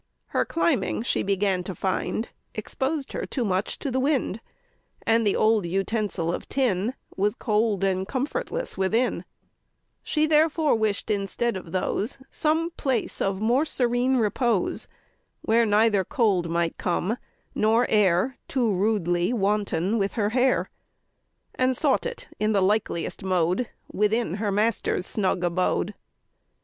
Her 0.29 0.45
climbing, 0.45 1.03
she 1.03 1.21
began 1.21 1.63
to 1.63 1.75
find, 1.75 2.29
Exposed 2.55 3.13
her 3.13 3.27
too 3.27 3.45
much 3.45 3.77
to 3.77 3.91
the 3.91 3.99
wind, 3.99 4.41
And 5.05 5.27
the 5.27 5.35
old 5.35 5.67
utensil 5.67 6.33
of 6.33 6.49
tin 6.49 6.95
Was 7.15 7.35
cold 7.35 7.83
and 7.83 8.07
comfortless 8.07 8.75
within: 8.79 9.25
She 10.01 10.25
therefore 10.25 10.73
wish'd 10.73 11.11
instead 11.11 11.55
of 11.55 11.71
those 11.71 12.17
Some 12.31 12.71
place 12.77 13.21
of 13.21 13.39
more 13.41 13.63
serene 13.63 14.17
repose, 14.17 14.87
Where 15.43 15.67
neither 15.67 16.03
cold 16.03 16.49
might 16.49 16.79
come, 16.79 17.17
nor 17.53 17.85
air 17.87 18.37
Too 18.47 18.73
rudely 18.73 19.31
wanton 19.33 19.99
with 19.99 20.13
her 20.13 20.29
hair, 20.29 20.71
And 21.53 21.77
sought 21.77 22.07
it 22.07 22.27
in 22.39 22.53
the 22.53 22.63
likeliest 22.63 23.21
mode 23.23 23.69
Within 23.93 24.33
her 24.41 24.51
master's 24.51 25.05
snug 25.05 25.43
abode. 25.43 25.93